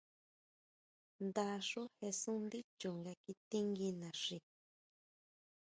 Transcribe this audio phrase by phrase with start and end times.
[1.27, 4.37] Nda xú jesun ndí chu nga kitingui naxi.